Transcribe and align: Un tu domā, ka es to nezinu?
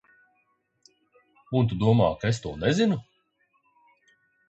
Un 1.61 1.69
tu 1.73 1.79
domā, 1.85 2.09
ka 2.25 2.35
es 2.35 2.43
to 2.47 2.57
nezinu? 2.65 3.01